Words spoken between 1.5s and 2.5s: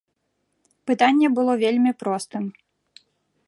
вельмі простым.